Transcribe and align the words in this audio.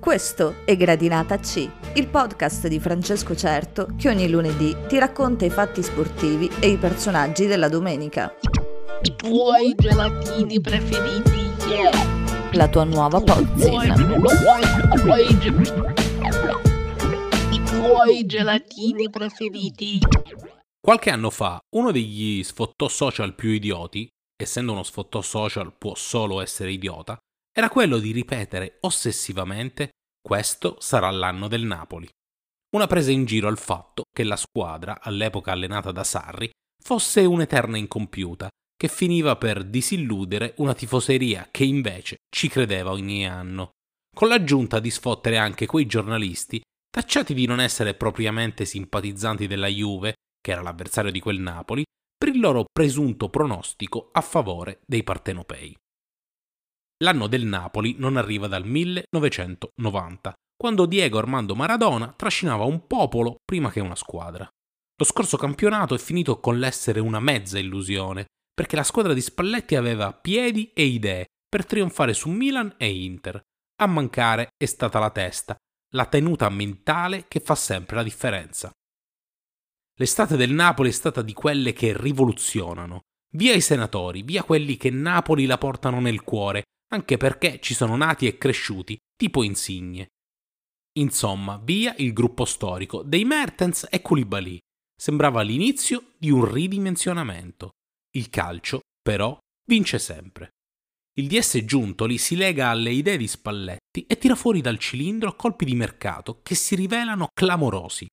Questo 0.00 0.56
è 0.64 0.76
Gradinata 0.76 1.38
C, 1.38 1.68
il 1.94 2.08
podcast 2.08 2.66
di 2.68 2.80
Francesco 2.80 3.34
Certo 3.34 3.88
che 3.98 4.08
ogni 4.08 4.28
lunedì 4.28 4.74
ti 4.86 4.98
racconta 4.98 5.44
i 5.44 5.50
fatti 5.50 5.82
sportivi 5.82 6.50
e 6.60 6.68
i 6.68 6.76
personaggi 6.76 7.46
della 7.46 7.68
domenica. 7.68 8.32
I 9.02 9.16
tuoi 9.16 9.74
gelatini 9.76 10.60
preferiti, 10.60 11.50
yeah. 11.68 11.90
La 12.52 12.68
tua 12.68 12.84
nuova 12.84 13.20
pozzina. 13.20 13.94
i 13.94 15.00
tuoi 15.02 15.38
ge- 15.38 15.74
i 17.50 17.62
tuoi 17.64 18.24
gelatini 18.24 19.10
preferiti. 19.10 19.98
Qualche 20.80 21.10
anno 21.10 21.30
fa, 21.30 21.58
uno 21.76 21.90
degli 21.90 22.42
sfottò 22.42 22.88
social 22.88 23.34
più 23.34 23.50
idioti, 23.50 24.08
essendo 24.40 24.72
uno 24.72 24.84
sfottò 24.84 25.20
social 25.20 25.74
può 25.76 25.94
solo 25.94 26.40
essere 26.40 26.70
idiota, 26.70 27.18
era 27.58 27.70
quello 27.70 27.98
di 27.98 28.12
ripetere 28.12 28.76
ossessivamente 28.80 29.88
questo 30.20 30.76
sarà 30.78 31.08
l'anno 31.08 31.48
del 31.48 31.62
Napoli. 31.62 32.06
Una 32.74 32.86
presa 32.86 33.10
in 33.10 33.24
giro 33.24 33.48
al 33.48 33.56
fatto 33.56 34.02
che 34.12 34.24
la 34.24 34.36
squadra, 34.36 35.00
all'epoca 35.00 35.52
allenata 35.52 35.90
da 35.90 36.04
Sarri, 36.04 36.50
fosse 36.82 37.24
un'eterna 37.24 37.78
incompiuta, 37.78 38.48
che 38.76 38.88
finiva 38.88 39.36
per 39.36 39.64
disilludere 39.64 40.52
una 40.58 40.74
tifoseria 40.74 41.48
che 41.50 41.64
invece 41.64 42.16
ci 42.28 42.48
credeva 42.48 42.90
ogni 42.90 43.26
anno, 43.26 43.70
con 44.14 44.28
l'aggiunta 44.28 44.78
di 44.78 44.90
sfottere 44.90 45.38
anche 45.38 45.64
quei 45.64 45.86
giornalisti 45.86 46.60
tacciati 46.90 47.32
di 47.32 47.46
non 47.46 47.60
essere 47.60 47.94
propriamente 47.94 48.66
simpatizzanti 48.66 49.46
della 49.46 49.68
Juve, 49.68 50.16
che 50.42 50.50
era 50.50 50.60
l'avversario 50.60 51.10
di 51.10 51.20
quel 51.20 51.40
Napoli, 51.40 51.84
per 52.18 52.28
il 52.28 52.40
loro 52.40 52.66
presunto 52.70 53.30
pronostico 53.30 54.10
a 54.12 54.20
favore 54.20 54.80
dei 54.84 55.02
partenopei. 55.02 55.74
L'anno 57.04 57.26
del 57.26 57.44
Napoli 57.44 57.96
non 57.98 58.16
arriva 58.16 58.46
dal 58.46 58.64
1990, 58.64 60.32
quando 60.56 60.86
Diego 60.86 61.18
Armando 61.18 61.54
Maradona 61.54 62.14
trascinava 62.16 62.64
un 62.64 62.86
popolo 62.86 63.36
prima 63.44 63.70
che 63.70 63.80
una 63.80 63.94
squadra. 63.94 64.48
Lo 64.98 65.04
scorso 65.04 65.36
campionato 65.36 65.94
è 65.94 65.98
finito 65.98 66.40
con 66.40 66.58
l'essere 66.58 67.00
una 67.00 67.20
mezza 67.20 67.58
illusione, 67.58 68.24
perché 68.54 68.76
la 68.76 68.82
squadra 68.82 69.12
di 69.12 69.20
Spalletti 69.20 69.76
aveva 69.76 70.14
piedi 70.14 70.72
e 70.72 70.84
idee 70.84 71.26
per 71.46 71.66
trionfare 71.66 72.14
su 72.14 72.30
Milan 72.30 72.74
e 72.78 72.90
Inter. 72.90 73.42
A 73.82 73.86
mancare 73.86 74.48
è 74.56 74.64
stata 74.64 74.98
la 74.98 75.10
testa, 75.10 75.54
la 75.94 76.06
tenuta 76.06 76.48
mentale 76.48 77.26
che 77.28 77.40
fa 77.40 77.54
sempre 77.54 77.96
la 77.96 78.02
differenza. 78.02 78.70
L'estate 79.98 80.36
del 80.36 80.52
Napoli 80.52 80.88
è 80.88 80.92
stata 80.92 81.20
di 81.20 81.34
quelle 81.34 81.74
che 81.74 81.94
rivoluzionano. 81.94 83.02
Via 83.34 83.52
i 83.52 83.60
senatori, 83.60 84.22
via 84.22 84.44
quelli 84.44 84.78
che 84.78 84.88
Napoli 84.88 85.44
la 85.44 85.58
portano 85.58 86.00
nel 86.00 86.22
cuore, 86.22 86.62
anche 86.88 87.16
perché 87.16 87.60
ci 87.60 87.74
sono 87.74 87.96
nati 87.96 88.26
e 88.26 88.38
cresciuti, 88.38 88.96
tipo 89.16 89.42
Insigne. 89.42 90.08
Insomma, 90.98 91.60
via 91.62 91.94
il 91.98 92.12
gruppo 92.12 92.44
storico 92.44 93.02
dei 93.02 93.24
Mertens 93.24 93.86
e 93.90 94.00
Koulibaly. 94.00 94.58
Sembrava 94.98 95.42
l'inizio 95.42 96.14
di 96.16 96.30
un 96.30 96.50
ridimensionamento. 96.50 97.72
Il 98.14 98.30
calcio, 98.30 98.80
però, 99.02 99.36
vince 99.66 99.98
sempre. 99.98 100.50
Il 101.18 101.28
DS 101.28 101.64
Giuntoli 101.64 102.18
si 102.18 102.36
lega 102.36 102.68
alle 102.68 102.90
idee 102.90 103.16
di 103.16 103.26
Spalletti 103.26 104.06
e 104.06 104.18
tira 104.18 104.34
fuori 104.34 104.60
dal 104.60 104.78
cilindro 104.78 105.34
colpi 105.34 105.64
di 105.64 105.74
mercato 105.74 106.40
che 106.42 106.54
si 106.54 106.74
rivelano 106.74 107.28
clamorosi. 107.32 108.06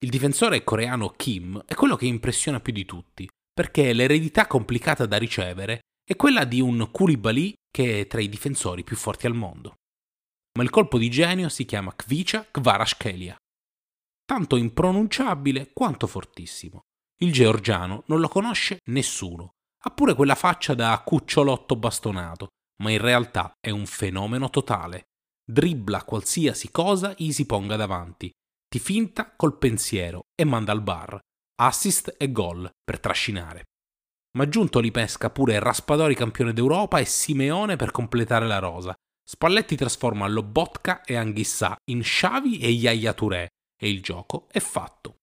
Il 0.00 0.10
difensore 0.10 0.62
coreano 0.62 1.10
Kim 1.10 1.60
è 1.64 1.74
quello 1.74 1.96
che 1.96 2.06
impressiona 2.06 2.60
più 2.60 2.72
di 2.72 2.84
tutti, 2.84 3.28
perché 3.52 3.92
l'eredità 3.92 4.46
complicata 4.46 5.06
da 5.06 5.16
ricevere 5.16 5.80
è 6.08 6.16
quella 6.16 6.44
di 6.44 6.62
un 6.62 6.88
Koulibaly 6.90 7.52
che 7.70 8.00
è 8.00 8.06
tra 8.06 8.22
i 8.22 8.30
difensori 8.30 8.82
più 8.82 8.96
forti 8.96 9.26
al 9.26 9.34
mondo. 9.34 9.74
Ma 10.56 10.62
il 10.62 10.70
colpo 10.70 10.96
di 10.96 11.10
genio 11.10 11.50
si 11.50 11.66
chiama 11.66 11.94
Kvicha 11.94 12.46
Kvarashkelia. 12.50 13.36
Tanto 14.24 14.56
impronunciabile 14.56 15.70
quanto 15.74 16.06
fortissimo. 16.06 16.80
Il 17.20 17.30
georgiano 17.30 18.04
non 18.06 18.20
lo 18.20 18.28
conosce 18.28 18.78
nessuno, 18.86 19.50
ha 19.84 19.90
pure 19.90 20.14
quella 20.14 20.34
faccia 20.34 20.72
da 20.72 20.98
cucciolotto 21.04 21.76
bastonato, 21.76 22.46
ma 22.82 22.90
in 22.90 23.02
realtà 23.02 23.52
è 23.60 23.68
un 23.68 23.84
fenomeno 23.84 24.48
totale. 24.48 25.08
Dribbla 25.44 26.04
qualsiasi 26.04 26.70
cosa 26.70 27.12
gli 27.18 27.32
si 27.32 27.44
ponga 27.44 27.76
davanti, 27.76 28.30
ti 28.66 28.78
finta 28.78 29.34
col 29.36 29.58
pensiero 29.58 30.22
e 30.34 30.46
manda 30.46 30.72
al 30.72 30.80
bar. 30.80 31.18
Assist 31.60 32.14
e 32.16 32.32
gol 32.32 32.66
per 32.82 32.98
trascinare. 32.98 33.64
Ma 34.36 34.48
Giuntoli 34.48 34.90
pesca 34.90 35.30
pure 35.30 35.58
Raspadori 35.58 36.14
campione 36.14 36.52
d'Europa 36.52 36.98
e 36.98 37.04
Simeone 37.04 37.76
per 37.76 37.90
completare 37.90 38.46
la 38.46 38.58
rosa. 38.58 38.94
Spalletti 39.24 39.76
trasforma 39.76 40.26
Lobotka 40.26 41.02
e 41.02 41.16
Anghissà 41.16 41.76
in 41.90 42.00
Xavi 42.00 42.58
e 42.58 42.68
Yaya 42.68 43.12
Touré 43.12 43.48
e 43.78 43.88
il 43.88 44.02
gioco 44.02 44.48
è 44.50 44.58
fatto. 44.58 45.16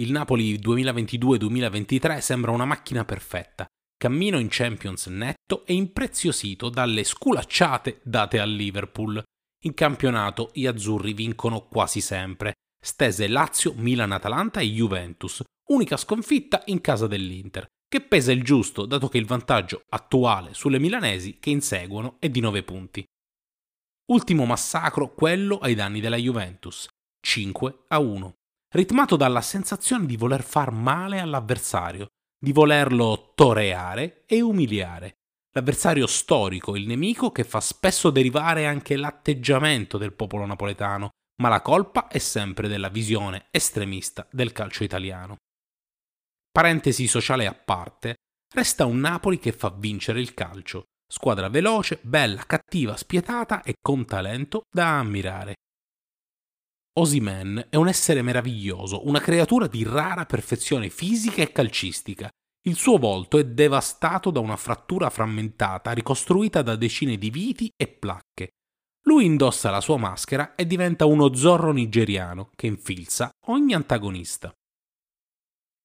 Il 0.00 0.10
Napoli 0.10 0.58
2022-2023 0.58 2.18
sembra 2.18 2.50
una 2.50 2.64
macchina 2.64 3.04
perfetta, 3.04 3.66
cammino 3.96 4.38
in 4.38 4.48
Champions 4.50 5.06
netto 5.06 5.64
e 5.64 5.74
impreziosito 5.74 6.68
dalle 6.68 7.04
sculacciate 7.04 8.00
date 8.02 8.40
al 8.40 8.50
Liverpool. 8.50 9.22
In 9.64 9.74
campionato 9.74 10.50
gli 10.52 10.66
azzurri 10.66 11.12
vincono 11.12 11.68
quasi 11.68 12.00
sempre, 12.00 12.54
stese 12.84 13.28
Lazio, 13.28 13.74
Milan, 13.76 14.10
Atalanta 14.10 14.58
e 14.58 14.66
Juventus, 14.66 15.42
unica 15.72 15.96
sconfitta 15.96 16.62
in 16.66 16.80
casa 16.80 17.06
dell'Inter, 17.06 17.66
che 17.88 18.02
pesa 18.02 18.30
il 18.30 18.44
giusto 18.44 18.86
dato 18.86 19.08
che 19.08 19.18
il 19.18 19.26
vantaggio 19.26 19.82
attuale 19.88 20.54
sulle 20.54 20.78
milanesi 20.78 21.38
che 21.38 21.50
inseguono 21.50 22.16
è 22.18 22.28
di 22.28 22.40
9 22.40 22.62
punti. 22.62 23.04
Ultimo 24.10 24.44
massacro 24.44 25.14
quello 25.14 25.58
ai 25.58 25.74
danni 25.74 26.00
della 26.00 26.16
Juventus, 26.16 26.86
5 27.20 27.84
a 27.88 27.98
1, 27.98 28.34
ritmato 28.74 29.16
dalla 29.16 29.40
sensazione 29.40 30.06
di 30.06 30.16
voler 30.16 30.42
far 30.42 30.70
male 30.70 31.20
all'avversario, 31.20 32.08
di 32.38 32.52
volerlo 32.52 33.32
toreare 33.34 34.24
e 34.26 34.40
umiliare. 34.40 35.14
L'avversario 35.54 36.06
storico, 36.06 36.76
il 36.76 36.86
nemico 36.86 37.30
che 37.30 37.44
fa 37.44 37.60
spesso 37.60 38.10
derivare 38.10 38.66
anche 38.66 38.96
l'atteggiamento 38.96 39.98
del 39.98 40.14
popolo 40.14 40.46
napoletano, 40.46 41.10
ma 41.42 41.48
la 41.48 41.60
colpa 41.60 42.08
è 42.08 42.18
sempre 42.18 42.68
della 42.68 42.88
visione 42.88 43.46
estremista 43.50 44.26
del 44.30 44.52
calcio 44.52 44.82
italiano. 44.82 45.36
Parentesi 46.52 47.06
sociale 47.06 47.46
a 47.46 47.54
parte, 47.54 48.16
resta 48.54 48.84
un 48.84 49.00
Napoli 49.00 49.38
che 49.38 49.52
fa 49.52 49.70
vincere 49.70 50.20
il 50.20 50.34
calcio, 50.34 50.82
squadra 51.10 51.48
veloce, 51.48 51.98
bella, 52.02 52.44
cattiva, 52.44 52.94
spietata 52.94 53.62
e 53.62 53.76
con 53.80 54.04
talento 54.04 54.64
da 54.70 54.98
ammirare. 54.98 55.54
Osimen 56.98 57.68
è 57.70 57.76
un 57.76 57.88
essere 57.88 58.20
meraviglioso, 58.20 59.06
una 59.08 59.18
creatura 59.18 59.66
di 59.66 59.82
rara 59.82 60.26
perfezione 60.26 60.90
fisica 60.90 61.40
e 61.40 61.52
calcistica. 61.52 62.28
Il 62.64 62.76
suo 62.76 62.98
volto 62.98 63.38
è 63.38 63.46
devastato 63.46 64.30
da 64.30 64.40
una 64.40 64.56
frattura 64.56 65.08
frammentata 65.08 65.92
ricostruita 65.92 66.60
da 66.60 66.76
decine 66.76 67.16
di 67.16 67.30
viti 67.30 67.72
e 67.74 67.88
placche. 67.88 68.50
Lui 69.04 69.24
indossa 69.24 69.70
la 69.70 69.80
sua 69.80 69.96
maschera 69.96 70.54
e 70.54 70.66
diventa 70.66 71.06
uno 71.06 71.34
zorro 71.34 71.72
nigeriano 71.72 72.50
che 72.54 72.66
infilza 72.66 73.30
ogni 73.46 73.72
antagonista. 73.72 74.52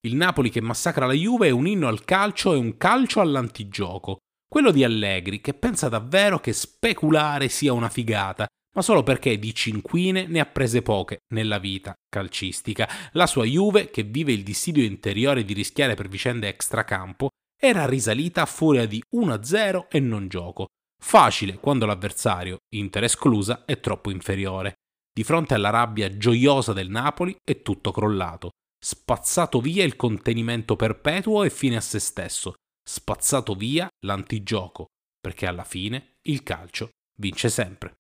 Il 0.06 0.16
Napoli 0.16 0.50
che 0.50 0.62
massacra 0.62 1.06
la 1.06 1.14
Juve 1.14 1.48
è 1.48 1.52
un 1.52 1.68
inno 1.68 1.88
al 1.88 2.06
calcio 2.06 2.54
e 2.54 2.58
un 2.58 2.78
calcio 2.78 3.20
all'antigioco. 3.20 4.18
Quello 4.48 4.72
di 4.72 4.84
Allegri 4.84 5.42
che 5.42 5.54
pensa 5.54 5.90
davvero 5.90 6.40
che 6.40 6.54
speculare 6.54 7.50
sia 7.50 7.74
una 7.74 7.90
figata, 7.90 8.46
ma 8.76 8.82
solo 8.84 9.02
perché 9.02 9.40
di 9.40 9.54
cinquine 9.56 10.28
ne 10.28 10.40
ha 10.40 10.46
prese 10.46 10.84
poche 10.84 11.18
nella 11.34 11.58
vita 11.58 11.94
calcistica. 12.08 12.88
La 13.14 13.26
sua 13.26 13.44
Juve, 13.44 13.90
che 13.90 14.04
vive 14.04 14.32
il 14.32 14.44
dissidio 14.44 14.84
interiore 14.84 15.44
di 15.44 15.54
rischiare 15.54 15.96
per 15.96 16.08
vicende 16.08 16.48
extracampo, 16.48 17.30
era 17.60 17.88
risalita 17.88 18.44
a 18.44 18.46
furia 18.46 18.86
di 18.86 19.04
1-0 19.16 19.88
e 19.90 20.00
non 20.00 20.28
gioco. 20.28 20.68
Facile 21.04 21.58
quando 21.58 21.88
l'avversario, 21.88 22.58
Inter 22.76 23.04
esclusa, 23.04 23.66
è 23.66 23.80
troppo 23.80 24.12
inferiore. 24.12 24.76
Di 25.12 25.24
fronte 25.24 25.56
alla 25.56 25.72
rabbia 25.72 26.16
gioiosa 26.16 26.72
del 26.72 26.90
Napoli 26.90 27.36
è 27.44 27.64
tutto 27.64 27.92
crollato. 27.92 28.52
Spazzato 28.80 29.60
via 29.60 29.84
il 29.84 29.96
contenimento 29.96 30.76
perpetuo 30.76 31.44
e 31.44 31.50
fine 31.50 31.78
a 31.78 31.82
se 31.82 32.00
stesso. 32.00 32.54
Spazzato 32.88 33.54
via 33.56 33.90
l'antigioco, 34.06 34.86
perché 35.20 35.46
alla 35.46 35.64
fine 35.64 36.18
il 36.28 36.44
calcio 36.44 36.90
vince 37.20 37.50
sempre. 37.50 37.96